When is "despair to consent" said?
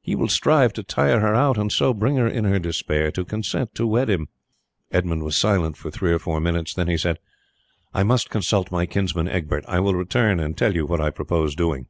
2.60-3.74